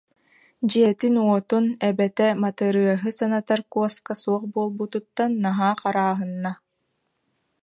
[0.69, 6.51] Дьиэтин-уотун, эбэтэ Матырыаһы санатар куоска суох буолбутуттан наһаа харааһынна